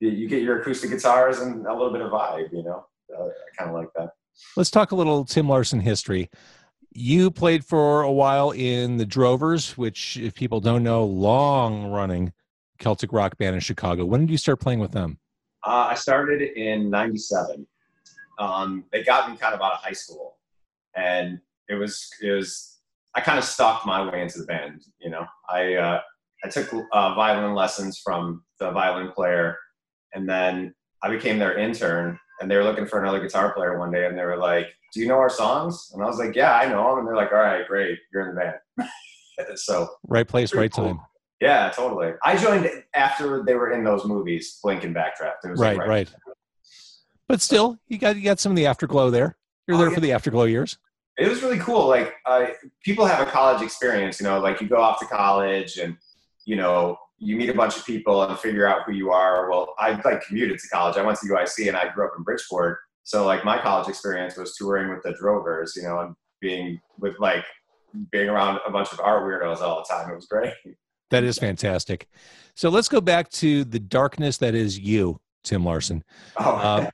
you, 0.00 0.28
get 0.28 0.42
your 0.42 0.60
acoustic 0.60 0.90
guitars 0.90 1.40
and 1.40 1.66
a 1.66 1.72
little 1.72 1.92
bit 1.92 2.02
of 2.02 2.10
vibe. 2.10 2.52
You 2.52 2.62
know, 2.62 2.86
uh, 3.16 3.24
I 3.24 3.56
kind 3.56 3.70
of 3.70 3.76
like 3.76 3.88
that. 3.96 4.10
Let's 4.56 4.70
talk 4.70 4.92
a 4.92 4.96
little 4.96 5.24
Tim 5.24 5.48
Larson 5.48 5.80
history. 5.80 6.30
You 6.92 7.30
played 7.30 7.64
for 7.64 8.02
a 8.02 8.12
while 8.12 8.50
in 8.50 8.96
the 8.96 9.06
Drovers, 9.06 9.76
which, 9.76 10.16
if 10.16 10.34
people 10.34 10.60
don't 10.60 10.82
know, 10.82 11.04
long 11.04 11.90
running 11.90 12.32
Celtic 12.78 13.12
rock 13.12 13.36
band 13.38 13.54
in 13.54 13.60
Chicago. 13.60 14.04
When 14.04 14.20
did 14.20 14.30
you 14.30 14.38
start 14.38 14.60
playing 14.60 14.80
with 14.80 14.92
them? 14.92 15.18
Uh, 15.66 15.88
I 15.90 15.94
started 15.94 16.42
in 16.42 16.90
'97. 16.90 17.66
Um, 18.38 18.84
they 18.92 19.02
got 19.02 19.30
me 19.30 19.36
kind 19.36 19.54
of 19.54 19.60
out 19.60 19.72
of 19.72 19.78
high 19.78 19.92
school, 19.92 20.38
and 20.94 21.40
it 21.68 21.74
was 21.74 22.08
it 22.22 22.30
was 22.30 22.78
I 23.14 23.20
kind 23.20 23.38
of 23.38 23.44
stalked 23.44 23.86
my 23.86 24.08
way 24.08 24.22
into 24.22 24.38
the 24.38 24.44
band. 24.44 24.82
You 25.00 25.10
know, 25.10 25.26
I 25.48 25.74
uh, 25.74 26.00
I 26.44 26.48
took 26.48 26.72
uh, 26.92 27.14
violin 27.14 27.54
lessons 27.54 28.00
from 28.04 28.44
the 28.60 28.70
violin 28.70 29.10
player, 29.12 29.56
and 30.14 30.28
then 30.28 30.74
I 31.02 31.10
became 31.10 31.38
their 31.38 31.56
intern. 31.58 32.18
And 32.40 32.50
they 32.50 32.56
were 32.56 32.64
looking 32.64 32.86
for 32.86 33.00
another 33.02 33.20
guitar 33.20 33.54
player 33.54 33.78
one 33.78 33.90
day, 33.90 34.06
and 34.06 34.16
they 34.18 34.24
were 34.24 34.36
like, 34.36 34.66
"Do 34.92 35.00
you 35.00 35.08
know 35.08 35.16
our 35.18 35.30
songs?" 35.30 35.90
And 35.94 36.02
I 36.02 36.06
was 36.06 36.18
like, 36.18 36.34
"Yeah, 36.36 36.54
I 36.54 36.66
know 36.68 36.90
them." 36.90 36.98
And 36.98 37.08
they're 37.08 37.16
like, 37.16 37.32
"All 37.32 37.38
right, 37.38 37.66
great, 37.66 37.98
you're 38.12 38.28
in 38.28 38.34
the 38.34 38.40
band." 38.78 38.88
so 39.58 39.88
Right 40.06 40.28
place, 40.28 40.52
right 40.54 40.70
cool. 40.70 40.84
time. 40.88 41.00
yeah, 41.40 41.70
totally. 41.74 42.12
I 42.22 42.36
joined 42.36 42.70
after 42.94 43.42
they 43.42 43.54
were 43.54 43.70
in 43.72 43.84
those 43.84 44.04
movies, 44.04 44.58
Blink 44.62 44.84
and 44.84 44.94
Backdraft. 44.94 45.44
It 45.44 45.50
was 45.50 45.60
like 45.60 45.78
Right, 45.78 45.88
right. 45.88 46.14
But 47.28 47.40
still, 47.40 47.78
you 47.88 47.98
got 47.98 48.16
you 48.16 48.22
got 48.22 48.38
some 48.38 48.52
of 48.52 48.56
the 48.56 48.66
afterglow 48.66 49.10
there. 49.10 49.36
You're 49.66 49.76
Oh, 49.76 49.80
there 49.80 49.88
yeah. 49.88 49.94
for 49.94 50.00
the 50.00 50.12
afterglow 50.12 50.44
years. 50.44 50.76
it 51.18 51.28
was 51.28 51.42
really 51.42 51.58
cool. 51.58 51.88
Like 51.88 52.12
uh, 52.26 52.48
people 52.84 53.06
have 53.06 53.26
a 53.26 53.30
college 53.30 53.62
experience, 53.62 54.20
you 54.20 54.24
know, 54.24 54.38
like 54.40 54.60
you 54.60 54.68
go 54.68 54.76
off 54.76 55.00
to 55.00 55.06
college 55.06 55.78
and 55.78 55.96
you 56.46 56.56
know 56.56 56.96
you 57.18 57.36
meet 57.36 57.50
a 57.50 57.54
bunch 57.54 57.76
of 57.76 57.84
people 57.84 58.22
and 58.22 58.38
figure 58.38 58.66
out 58.66 58.82
who 58.86 58.92
you 58.92 59.10
are. 59.10 59.50
Well, 59.50 59.74
I 59.78 60.00
like 60.04 60.22
commuted 60.22 60.58
to 60.58 60.68
college. 60.68 60.96
I 60.96 61.02
went 61.02 61.18
to 61.20 61.26
UIC 61.26 61.68
and 61.68 61.76
I 61.76 61.92
grew 61.92 62.06
up 62.06 62.12
in 62.16 62.24
Bridgeport, 62.24 62.78
so 63.04 63.26
like 63.26 63.44
my 63.44 63.60
college 63.60 63.88
experience 63.88 64.36
was 64.36 64.56
touring 64.56 64.88
with 64.88 65.02
the 65.02 65.12
Drovers, 65.12 65.74
you 65.76 65.82
know, 65.82 66.00
and 66.00 66.14
being 66.40 66.80
with 66.98 67.18
like 67.20 67.44
being 68.10 68.28
around 68.28 68.60
a 68.66 68.70
bunch 68.70 68.92
of 68.92 69.00
art 69.00 69.22
weirdos 69.22 69.60
all 69.60 69.84
the 69.86 69.94
time. 69.94 70.10
It 70.10 70.14
was 70.14 70.26
great. 70.26 70.54
That 71.10 71.22
is 71.22 71.38
fantastic. 71.38 72.08
So 72.54 72.68
let's 72.68 72.88
go 72.88 73.00
back 73.00 73.30
to 73.30 73.64
the 73.64 73.78
darkness 73.78 74.38
that 74.38 74.54
is 74.54 74.78
you, 74.78 75.20
Tim 75.44 75.64
Larson. 75.64 76.02
Oh, 76.36 76.56
Um, 76.56 76.88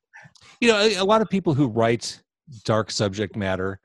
you 0.61 0.69
know, 0.69 0.79
a, 0.79 0.97
a 0.97 1.05
lot 1.05 1.23
of 1.23 1.31
people 1.31 1.55
who 1.55 1.67
write 1.67 2.23
dark 2.65 2.91
subject 2.91 3.37
matter 3.37 3.81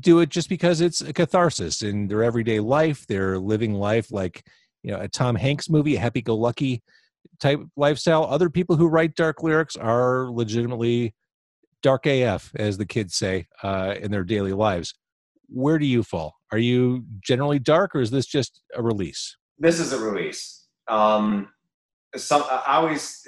do 0.00 0.20
it 0.20 0.28
just 0.28 0.48
because 0.48 0.80
it's 0.80 1.00
a 1.00 1.12
catharsis 1.12 1.82
in 1.82 2.08
their 2.08 2.22
everyday 2.22 2.60
life. 2.60 3.06
They're 3.06 3.38
living 3.38 3.74
life 3.74 4.10
like, 4.10 4.46
you 4.82 4.92
know, 4.92 5.00
a 5.00 5.08
Tom 5.08 5.34
Hanks 5.34 5.68
movie, 5.68 5.96
a 5.96 6.00
happy 6.00 6.22
go 6.22 6.36
lucky 6.36 6.82
type 7.40 7.60
lifestyle. 7.76 8.24
Other 8.24 8.50
people 8.50 8.76
who 8.76 8.88
write 8.88 9.14
dark 9.14 9.42
lyrics 9.42 9.76
are 9.76 10.30
legitimately 10.30 11.14
dark 11.82 12.06
AF, 12.06 12.52
as 12.56 12.78
the 12.78 12.86
kids 12.86 13.14
say, 13.14 13.46
uh, 13.62 13.94
in 14.00 14.10
their 14.10 14.24
daily 14.24 14.52
lives. 14.52 14.94
Where 15.48 15.78
do 15.78 15.86
you 15.86 16.02
fall? 16.02 16.34
Are 16.50 16.58
you 16.58 17.04
generally 17.20 17.58
dark 17.58 17.94
or 17.94 18.00
is 18.00 18.10
this 18.10 18.26
just 18.26 18.62
a 18.74 18.82
release? 18.82 19.36
this 19.62 19.78
is 19.78 19.92
a 19.92 19.98
release. 19.98 20.66
Um, 20.88 21.48
some 22.16 22.42
I 22.42 22.76
always 22.76 23.26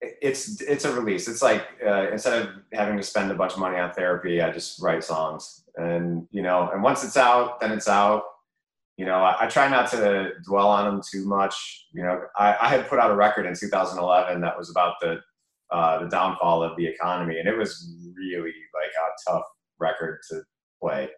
it's 0.00 0.60
it's 0.62 0.84
a 0.84 0.92
release. 0.92 1.28
It's 1.28 1.42
like 1.42 1.66
uh, 1.86 2.10
instead 2.10 2.42
of 2.42 2.48
having 2.72 2.96
to 2.96 3.02
spend 3.02 3.30
a 3.30 3.34
bunch 3.34 3.52
of 3.52 3.58
money 3.58 3.78
on 3.78 3.92
therapy, 3.92 4.40
I 4.40 4.50
just 4.50 4.80
write 4.82 5.04
songs, 5.04 5.64
and 5.76 6.26
you 6.30 6.42
know, 6.42 6.70
and 6.72 6.82
once 6.82 7.04
it's 7.04 7.16
out, 7.16 7.60
then 7.60 7.72
it's 7.72 7.88
out. 7.88 8.24
You 8.96 9.04
know, 9.04 9.16
I, 9.16 9.44
I, 9.44 9.46
try 9.48 9.68
not 9.68 9.90
to 9.90 10.32
dwell 10.44 10.68
on 10.68 10.84
them 10.84 11.02
too 11.08 11.26
much. 11.26 11.86
You 11.92 12.04
know, 12.04 12.22
I, 12.36 12.56
I, 12.60 12.68
had 12.68 12.88
put 12.88 13.00
out 13.00 13.10
a 13.10 13.16
record 13.16 13.44
in 13.44 13.54
2011 13.54 14.40
that 14.40 14.56
was 14.56 14.70
about 14.70 14.94
the 15.00 15.20
uh, 15.70 16.04
the 16.04 16.08
downfall 16.08 16.62
of 16.62 16.76
the 16.76 16.86
economy, 16.86 17.38
and 17.38 17.48
it 17.48 17.56
was 17.56 17.92
really 18.16 18.52
like 18.74 18.90
a 18.90 19.30
tough 19.30 19.44
record 19.80 20.20
to 20.30 20.42
play 20.80 21.08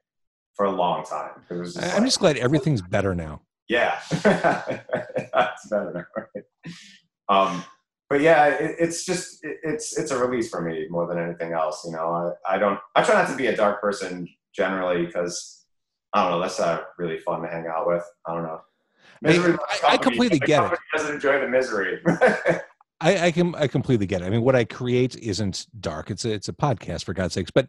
for 0.55 0.67
a 0.67 0.71
long 0.71 1.05
time. 1.05 1.33
It 1.51 1.55
was. 1.55 1.75
Just 1.75 1.87
I'm 1.87 1.95
like, 1.95 2.05
just 2.05 2.21
glad 2.21 2.37
everything's 2.39 2.81
better 2.81 3.15
now. 3.15 3.43
Yeah, 3.69 4.01
it's 4.11 5.69
better 5.69 6.07
now. 6.17 6.73
um, 7.29 7.65
but 8.09 8.21
yeah, 8.21 8.47
it, 8.47 8.77
it's 8.79 9.05
just 9.05 9.45
it, 9.45 9.59
it's 9.63 9.99
it's 9.99 10.11
a 10.11 10.19
release 10.19 10.49
for 10.49 10.63
me 10.63 10.87
more 10.89 11.07
than 11.07 11.19
anything 11.19 11.53
else. 11.53 11.85
You 11.85 11.93
know, 11.93 12.35
I, 12.49 12.55
I 12.55 12.59
don't 12.59 12.81
I 12.95 13.03
try 13.03 13.15
not 13.15 13.29
to 13.31 13.37
be 13.37 13.49
a 13.49 13.57
dark 13.57 13.81
person 13.81 14.29
generally 14.55 15.05
because 15.05 15.66
I 16.13 16.23
don't 16.23 16.33
know 16.33 16.41
that's 16.41 16.59
not 16.59 16.85
really 16.99 17.19
fun 17.19 17.43
to 17.43 17.49
hang 17.49 17.67
out 17.67 17.87
with. 17.87 18.05
I 18.27 18.35
don't 18.35 18.45
know. 18.45 18.61
Misery 19.23 19.57
I, 19.85 19.95
I 19.95 19.97
completely 19.97 20.39
get 20.39 20.73
it. 20.73 20.79
Doesn't 20.97 21.15
enjoy 21.15 21.41
the 21.41 21.49
misery. 21.49 22.01
I, 23.01 23.27
I 23.27 23.31
can 23.31 23.55
I 23.55 23.67
completely 23.67 24.07
get 24.07 24.23
it. 24.23 24.27
I 24.27 24.31
mean, 24.31 24.43
what 24.43 24.57
I 24.57 24.65
create 24.65 25.17
isn't 25.17 25.67
dark. 25.81 26.11
It's 26.11 26.25
a 26.25 26.33
it's 26.33 26.49
a 26.49 26.53
podcast 26.53 27.05
for 27.05 27.15
God's 27.15 27.35
sakes. 27.35 27.51
But 27.51 27.69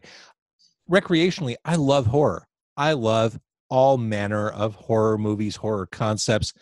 recreationally, 0.90 1.56
I 1.66 1.76
love 1.76 2.06
horror. 2.06 2.48
I 2.76 2.94
love 2.94 3.38
all 3.70 3.98
manner 3.98 4.50
of 4.50 4.76
horror 4.76 5.18
movies, 5.18 5.56
horror 5.56 5.88
concepts. 5.88 6.54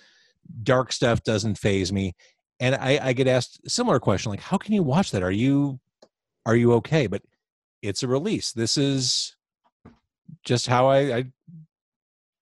Dark 0.64 0.92
stuff 0.92 1.24
doesn't 1.24 1.58
phase 1.58 1.92
me 1.92 2.14
and 2.60 2.76
I, 2.76 3.00
I 3.02 3.14
get 3.14 3.28
asked 3.28 3.62
a 3.66 3.70
similar 3.70 4.00
question 4.00 4.30
like 4.30 4.40
how 4.40 4.58
can 4.58 4.74
you 4.74 4.84
watch 4.84 5.12
that 5.12 5.24
are 5.24 5.32
you 5.32 5.80
are 6.46 6.56
you 6.56 6.74
okay 6.74 7.08
but 7.08 7.22
it's 7.82 8.04
a 8.04 8.08
release 8.08 8.52
this 8.52 8.78
is 8.78 9.36
just 10.46 10.68
how 10.68 10.88
i, 10.88 11.18
I 11.18 11.26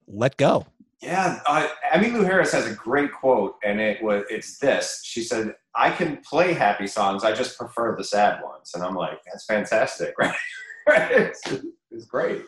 let 0.08 0.38
go 0.38 0.66
yeah 1.02 1.40
uh, 1.48 1.68
emmylou 1.94 2.24
harris 2.26 2.52
has 2.52 2.68
a 2.68 2.74
great 2.74 3.12
quote 3.12 3.56
and 3.64 3.80
it 3.80 4.02
was 4.04 4.24
it's 4.30 4.60
this 4.60 5.02
she 5.04 5.22
said 5.24 5.56
i 5.76 5.90
can 5.90 6.18
play 6.18 6.54
happy 6.54 6.88
songs 6.88 7.24
i 7.24 7.34
just 7.34 7.58
prefer 7.58 7.96
the 7.98 8.04
sad 8.04 8.42
ones 8.44 8.72
and 8.76 8.84
i'm 8.84 8.96
like 8.96 9.20
that's 9.26 9.46
fantastic 9.46 10.14
right 10.20 10.36
it's, 10.88 11.42
it's 11.90 12.06
great 12.06 12.44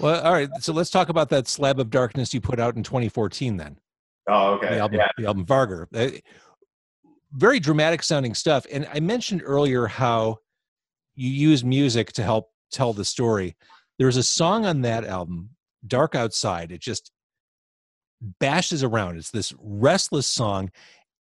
well 0.00 0.20
all 0.22 0.32
right 0.32 0.50
so 0.60 0.72
let's 0.72 0.90
talk 0.90 1.08
about 1.08 1.28
that 1.28 1.46
slab 1.46 1.78
of 1.78 1.90
darkness 1.90 2.34
you 2.34 2.40
put 2.40 2.58
out 2.58 2.76
in 2.76 2.82
2014 2.82 3.56
then 3.56 3.78
Oh, 4.26 4.54
okay. 4.54 4.70
The 4.70 4.78
album, 4.78 4.98
yeah. 5.00 5.08
the 5.18 5.26
album 5.26 5.44
Vargar. 5.44 5.86
Uh, 5.94 6.18
very 7.32 7.60
dramatic 7.60 8.02
sounding 8.02 8.34
stuff. 8.34 8.66
And 8.72 8.88
I 8.92 9.00
mentioned 9.00 9.42
earlier 9.44 9.86
how 9.86 10.38
you 11.14 11.28
use 11.28 11.64
music 11.64 12.12
to 12.12 12.22
help 12.22 12.50
tell 12.70 12.92
the 12.92 13.04
story. 13.04 13.56
There's 13.98 14.16
a 14.16 14.22
song 14.22 14.66
on 14.66 14.82
that 14.82 15.04
album, 15.04 15.50
Dark 15.86 16.14
Outside. 16.14 16.72
It 16.72 16.80
just 16.80 17.10
bashes 18.40 18.82
around. 18.82 19.16
It's 19.16 19.30
this 19.30 19.54
restless 19.58 20.26
song. 20.26 20.70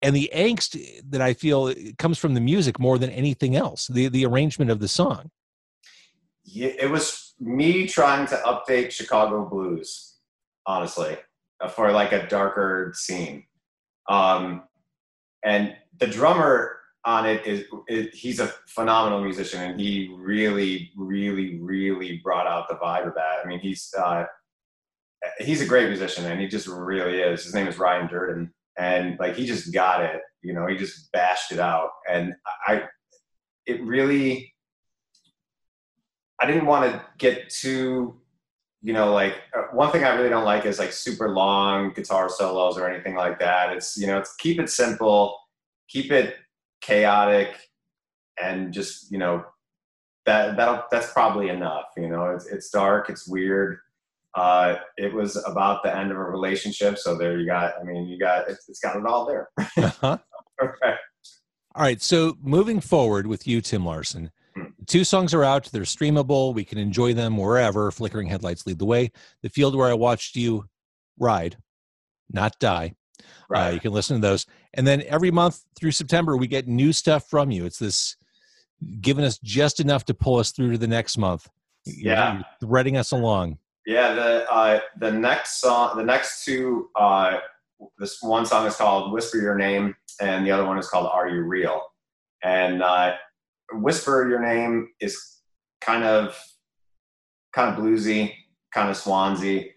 And 0.03 0.15
the 0.15 0.31
angst 0.35 0.79
that 1.11 1.21
I 1.21 1.35
feel 1.35 1.75
comes 1.99 2.19
from 2.19 2.35
the 2.35 2.41
music 2.41 2.79
more 2.79 2.99
than 2.99 3.11
anything 3.11 3.57
else, 3.57 3.87
the, 3.89 4.09
the 4.09 4.27
arrangement 4.27 4.71
of 4.71 4.79
the 4.79 4.89
song. 4.89 5.31
Yeah, 6.45 6.71
it 6.79 6.91
was 6.91 7.35
me 7.41 7.87
trying 7.87 8.27
to 8.29 8.37
update 8.37 8.93
Chicago 8.93 9.49
blues, 9.49 10.15
honestly, 10.65 11.17
for 11.75 11.91
like 11.93 12.13
a 12.13 12.27
darker 12.29 12.93
scene. 12.95 13.45
Um, 14.09 14.63
and 15.45 15.75
the 15.99 16.07
drummer 16.07 16.76
on 17.07 17.25
it 17.25 17.47
is, 17.47 17.65
he's 18.13 18.41
a 18.41 18.49
phenomenal 18.67 19.23
musician 19.23 19.63
and 19.63 19.81
he 19.81 20.13
really 20.19 20.91
really 20.97 21.59
really 21.61 22.21
brought 22.23 22.49
out 22.49 22.69
the 22.69 22.75
vibe 22.75 23.07
of 23.07 23.15
that. 23.15 23.39
I 23.43 23.47
mean 23.47 23.61
he's 23.61 23.95
uh, 23.97 24.25
he's 25.39 25.63
a 25.63 25.67
great 25.67 25.89
musician 25.89 26.27
and 26.27 26.41
he 26.41 26.49
just 26.49 26.67
really 26.67 27.21
is. 27.21 27.45
His 27.45 27.55
name 27.55 27.69
is 27.69 27.79
ryan 27.79 28.09
durden 28.09 28.53
and 28.77 29.19
like 29.21 29.37
he 29.37 29.47
just 29.47 29.73
got 29.73 30.05
it 30.05 30.21
you 30.43 30.53
know 30.53 30.67
he 30.67 30.77
just 30.77 31.11
bashed 31.13 31.53
it 31.53 31.61
out. 31.61 31.91
And 32.11 32.35
i 32.67 32.83
it 33.67 33.83
really 33.83 34.53
i 36.41 36.47
didn't 36.47 36.67
want 36.67 36.91
to 36.91 37.05
get 37.19 37.49
too 37.51 38.21
you 38.83 38.93
know 38.93 39.13
like 39.13 39.35
uh, 39.57 39.63
one 39.73 39.91
thing 39.91 40.05
i 40.05 40.15
really 40.15 40.29
don't 40.29 40.45
like 40.45 40.67
is 40.67 40.79
like 40.79 40.93
super 40.93 41.31
long 41.31 41.93
guitar 41.93 42.29
solos 42.29 42.77
or 42.77 42.89
anything 42.89 43.15
like 43.15 43.39
that. 43.39 43.73
It's 43.73 43.97
you 43.97 44.09
know 44.09 44.19
it's 44.19 44.35
keep 44.35 44.59
it 44.59 44.71
simple 44.71 45.37
keep 45.89 46.11
it 46.11 46.35
chaotic 46.81 47.57
and 48.41 48.73
just 48.73 49.11
you 49.11 49.19
know 49.19 49.45
that 50.27 50.57
that 50.57 50.85
that's 50.91 51.13
probably 51.13 51.49
enough 51.49 51.85
you 51.97 52.09
know 52.09 52.27
it's, 52.31 52.47
it's 52.47 52.71
dark 52.71 53.09
it's 53.09 53.29
weird 53.29 53.79
uh, 54.35 54.77
it 54.99 55.15
was 55.15 55.43
about 55.47 55.83
the 55.83 55.97
end 55.97 56.11
of 56.11 56.19
a 56.19 56.23
relationship 56.23 56.99
so 56.99 57.17
there 57.17 57.39
you 57.39 57.47
got 57.47 57.73
i 57.81 57.85
mean 57.85 58.07
you 58.07 58.19
got 58.19 58.49
it's, 58.49 58.69
it's 58.69 58.81
got 58.81 58.97
it 58.97 59.07
all 59.07 59.27
there 59.27 59.49
uh-huh. 59.59 60.19
okay. 60.63 60.95
all 61.75 61.83
right 61.83 62.03
so 62.03 62.37
moving 62.43 62.81
forward 62.81 63.27
with 63.27 63.47
you 63.47 63.63
tim 63.63 63.85
larson 63.85 64.31
hmm. 64.55 64.65
two 64.87 65.05
songs 65.05 65.33
are 65.33 65.45
out 65.45 65.65
they're 65.73 65.83
streamable 65.83 66.55
we 66.55 66.65
can 66.65 66.77
enjoy 66.77 67.15
them 67.15 67.37
wherever 67.39 67.91
flickering 67.91 68.27
headlights 68.27 68.67
lead 68.67 68.79
the 68.79 68.85
way 68.85 69.11
the 69.43 69.49
field 69.49 69.75
where 69.75 69.89
i 69.89 69.95
watched 69.95 70.37
you 70.37 70.65
ride 71.19 71.57
not 72.31 72.53
die 72.61 72.93
Right. 73.49 73.69
Uh, 73.69 73.71
you 73.73 73.81
can 73.81 73.93
listen 73.93 74.21
to 74.21 74.27
those. 74.27 74.47
And 74.77 74.87
then 74.87 75.03
every 75.09 75.31
month 75.31 75.65
through 75.75 75.93
September, 75.93 76.37
we 76.37 76.47
get 76.47 76.69
new 76.69 76.93
stuff 76.93 77.29
from 77.29 77.51
you. 77.51 77.65
It's 77.65 77.79
this 77.79 78.17
giving 79.01 79.25
us 79.25 79.39
just 79.43 79.81
enough 79.81 80.05
to 80.05 80.15
pull 80.15 80.37
us 80.37 80.53
through 80.53 80.73
to 80.73 80.79
the 80.79 80.87
next 80.87 81.17
month. 81.17 81.49
Yeah. 81.87 82.35
You're 82.35 82.45
threading 82.61 82.97
us 82.97 83.13
along. 83.13 83.59
Yeah. 83.87 84.15
The, 84.15 84.51
uh, 84.51 84.81
the 85.01 85.11
next 85.13 85.61
song, 85.61 85.97
the 85.97 86.05
next 86.05 86.45
two, 86.45 86.91
uh, 86.95 87.39
this 87.99 88.19
one 88.21 88.45
song 88.45 88.67
is 88.67 88.77
called 88.77 89.13
Whisper 89.13 89.39
Your 89.39 89.57
Name, 89.57 89.95
and 90.21 90.47
the 90.47 90.51
other 90.51 90.65
one 90.65 90.79
is 90.79 90.89
called 90.89 91.09
Are 91.13 91.29
You 91.29 91.43
Real? 91.43 91.83
And 92.43 92.83
uh, 92.83 93.15
Whisper 93.73 94.29
Your 94.29 94.41
Name 94.41 94.89
is 95.01 95.41
kind 95.81 96.05
of 96.05 96.39
kind 97.53 97.75
of 97.75 97.83
bluesy, 97.83 98.35
kind 98.73 98.91
of 98.91 98.97
Swansy. 98.97 99.73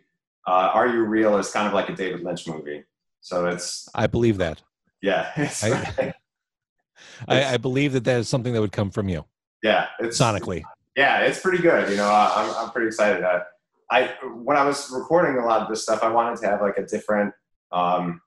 Uh, 0.47 0.71
Are 0.73 0.87
You 0.87 1.03
Real 1.05 1.37
is 1.37 1.51
kind 1.51 1.67
of 1.67 1.73
like 1.73 1.89
a 1.89 1.93
David 1.93 2.21
Lynch 2.21 2.47
movie. 2.47 2.83
So 3.21 3.47
it's. 3.47 3.87
I 3.93 4.07
believe 4.07 4.37
that. 4.37 4.61
Yeah. 5.01 5.31
I, 5.37 6.13
I, 7.27 7.53
I, 7.53 7.57
believe 7.57 7.93
that 7.93 8.03
that 8.03 8.19
is 8.19 8.29
something 8.29 8.53
that 8.53 8.61
would 8.61 8.71
come 8.71 8.91
from 8.91 9.07
you. 9.09 9.25
Yeah. 9.63 9.87
It's 9.99 10.19
sonically. 10.19 10.63
Yeah, 10.99 11.21
it's 11.21 11.39
pretty 11.39 11.59
good. 11.59 11.89
You 11.89 11.95
know, 11.95 12.09
I'm 12.09 12.53
I'm 12.55 12.71
pretty 12.71 12.87
excited. 12.87 13.23
I, 13.23 13.43
I 13.89 14.13
when 14.33 14.57
I 14.57 14.65
was 14.65 14.91
recording 14.91 15.41
a 15.41 15.45
lot 15.45 15.61
of 15.61 15.69
this 15.69 15.83
stuff, 15.83 16.03
I 16.03 16.09
wanted 16.09 16.39
to 16.41 16.47
have 16.47 16.61
like 16.61 16.77
a 16.77 16.85
different. 16.85 17.33
Um, 17.71 18.21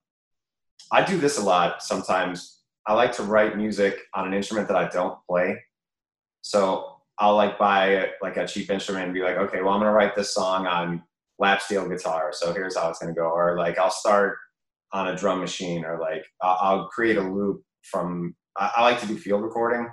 I 0.91 1.05
do 1.05 1.19
this 1.19 1.39
a 1.39 1.43
lot 1.43 1.83
sometimes. 1.83 2.61
I 2.87 2.95
like 2.95 3.13
to 3.17 3.25
write 3.25 3.59
music 3.59 3.99
on 4.15 4.27
an 4.27 4.33
instrument 4.33 4.69
that 4.69 4.77
I 4.79 4.89
don't 4.89 5.19
play. 5.29 5.59
So 6.41 6.97
I'll 7.19 7.37
like 7.37 7.59
buy 7.59 8.11
like 8.23 8.39
a 8.39 8.47
cheap 8.47 8.71
instrument 8.71 9.05
and 9.05 9.15
be 9.15 9.21
like, 9.21 9.37
okay, 9.37 9.61
well 9.61 9.75
I'm 9.75 9.81
gonna 9.81 9.93
write 9.93 10.17
this 10.17 10.33
song 10.33 10.67
on 10.67 11.03
lap 11.39 11.61
steel 11.61 11.87
guitar. 11.87 12.31
So 12.33 12.55
here's 12.55 12.77
how 12.77 12.89
it's 12.89 13.01
gonna 13.01 13.13
go. 13.13 13.29
Or 13.29 13.59
like 13.59 13.79
I'll 13.79 13.91
start 13.91 14.39
on 14.93 15.09
a 15.09 15.17
drum 15.17 15.41
machine 15.41 15.85
or 15.85 15.99
like 15.99 16.25
I'll 16.43 16.87
create 16.89 17.17
a 17.17 17.23
loop 17.23 17.63
from 17.83 18.35
I 18.57 18.83
like 18.83 19.01
to 19.01 19.07
do 19.07 19.17
field 19.17 19.43
recording. 19.43 19.89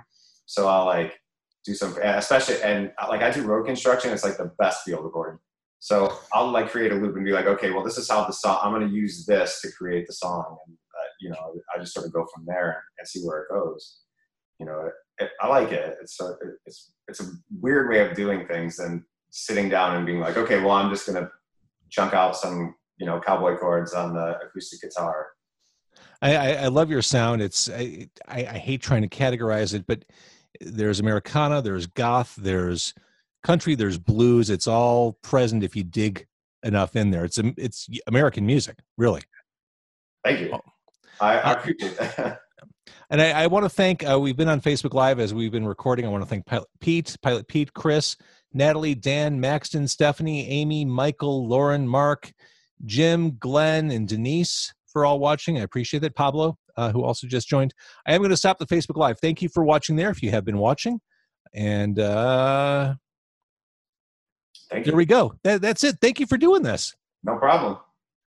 So 0.46 0.68
I'll 0.68 0.84
like 0.84 1.18
do 1.64 1.74
some 1.74 1.96
especially 2.02 2.62
and 2.62 2.92
like 3.08 3.22
I 3.22 3.30
do 3.30 3.42
road 3.42 3.66
construction 3.66 4.12
it's 4.12 4.24
like 4.24 4.36
the 4.36 4.52
best 4.58 4.84
field 4.84 5.04
recording. 5.04 5.38
So 5.78 6.18
I'll 6.32 6.50
like 6.50 6.70
create 6.70 6.92
a 6.92 6.94
loop 6.94 7.16
and 7.16 7.24
be 7.24 7.32
like 7.32 7.46
okay 7.46 7.70
well 7.70 7.84
this 7.84 7.98
is 7.98 8.10
how 8.10 8.24
the 8.24 8.32
song 8.32 8.58
I'm 8.62 8.72
going 8.72 8.86
to 8.86 8.94
use 8.94 9.24
this 9.24 9.60
to 9.62 9.72
create 9.72 10.06
the 10.06 10.12
song. 10.12 10.56
And 10.66 10.76
uh, 10.76 11.08
you 11.20 11.30
know 11.30 11.54
I 11.74 11.78
just 11.78 11.94
sort 11.94 12.06
of 12.06 12.12
go 12.12 12.26
from 12.34 12.44
there 12.46 12.82
and 12.98 13.08
see 13.08 13.22
where 13.22 13.42
it 13.42 13.48
goes. 13.50 14.00
You 14.58 14.66
know 14.66 14.80
it, 14.86 15.24
it, 15.24 15.30
I 15.40 15.46
like 15.46 15.72
it. 15.72 15.96
It's 16.02 16.20
a, 16.20 16.34
it's 16.66 16.92
it's 17.08 17.20
a 17.20 17.30
weird 17.58 17.88
way 17.88 18.06
of 18.06 18.14
doing 18.14 18.46
things 18.46 18.76
than 18.76 19.04
sitting 19.30 19.68
down 19.68 19.96
and 19.96 20.04
being 20.04 20.20
like 20.20 20.36
okay 20.36 20.60
well 20.60 20.72
I'm 20.72 20.90
just 20.90 21.06
going 21.06 21.22
to 21.24 21.30
chunk 21.88 22.14
out 22.14 22.36
some 22.36 22.74
you 23.00 23.06
know 23.06 23.20
cowboy 23.20 23.56
chords 23.56 23.94
on 23.94 24.14
the 24.14 24.38
acoustic 24.40 24.82
guitar. 24.82 25.28
I, 26.22 26.36
I, 26.36 26.52
I 26.52 26.66
love 26.68 26.90
your 26.90 27.02
sound. 27.02 27.42
It's 27.42 27.68
I, 27.68 28.08
I, 28.28 28.40
I 28.40 28.58
hate 28.58 28.82
trying 28.82 29.02
to 29.02 29.08
categorize 29.08 29.74
it, 29.74 29.86
but 29.86 30.04
there's 30.60 31.00
Americana, 31.00 31.62
there's 31.62 31.86
goth, 31.86 32.36
there's 32.36 32.94
country, 33.42 33.74
there's 33.74 33.98
blues. 33.98 34.50
It's 34.50 34.68
all 34.68 35.14
present 35.22 35.64
if 35.64 35.74
you 35.74 35.82
dig 35.82 36.26
enough 36.62 36.94
in 36.94 37.10
there. 37.10 37.24
It's 37.24 37.38
it's 37.56 37.88
American 38.06 38.44
music, 38.46 38.78
really. 38.98 39.22
Thank 40.22 40.40
you. 40.40 40.50
Oh. 40.52 40.60
I, 41.20 41.38
I 41.38 41.40
uh, 41.40 41.54
appreciate 41.54 41.96
that. 41.98 42.40
And 43.12 43.20
I, 43.20 43.42
I, 43.42 43.46
want 43.48 43.64
to 43.64 43.68
thank, 43.68 44.08
uh, 44.08 44.20
we've 44.20 44.36
been 44.36 44.48
on 44.48 44.60
Facebook 44.60 44.94
Live 44.94 45.18
as 45.18 45.34
we've 45.34 45.50
been 45.50 45.66
recording. 45.66 46.06
I 46.06 46.08
want 46.08 46.22
to 46.22 46.28
thank 46.28 46.46
Pilot 46.46 46.68
Pete, 46.80 47.16
Pilot 47.22 47.48
Pete, 47.48 47.74
Chris, 47.74 48.16
Natalie, 48.52 48.94
Dan, 48.94 49.40
Maxton, 49.40 49.88
Stephanie, 49.88 50.48
Amy, 50.48 50.84
Michael, 50.84 51.48
Lauren, 51.48 51.88
Mark, 51.88 52.32
Jim, 52.84 53.36
Glenn, 53.38 53.90
and 53.90 54.08
Denise 54.08 54.72
for 54.92 55.04
all 55.04 55.18
watching. 55.18 55.58
I 55.58 55.62
appreciate 55.62 56.00
that. 56.00 56.14
Pablo, 56.14 56.56
uh, 56.76 56.90
who 56.90 57.04
also 57.04 57.26
just 57.26 57.48
joined. 57.48 57.74
I 58.06 58.14
am 58.14 58.20
going 58.20 58.30
to 58.30 58.36
stop 58.36 58.58
the 58.58 58.66
Facebook 58.66 58.96
Live. 58.96 59.18
Thank 59.20 59.42
you 59.42 59.48
for 59.48 59.64
watching 59.64 59.96
there 59.96 60.10
if 60.10 60.22
you 60.22 60.30
have 60.30 60.44
been 60.44 60.58
watching. 60.58 61.00
And 61.54 61.98
uh, 61.98 62.94
Thank 64.70 64.86
there 64.86 64.96
we 64.96 65.06
go. 65.06 65.34
That, 65.42 65.62
that's 65.62 65.84
it. 65.84 65.96
Thank 66.00 66.20
you 66.20 66.26
for 66.26 66.36
doing 66.36 66.62
this. 66.62 66.94
No 67.24 67.36
problem. 67.36 67.78